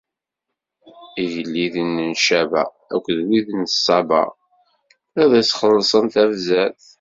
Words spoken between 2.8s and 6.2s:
akked wid n Saba ad as-xellṣen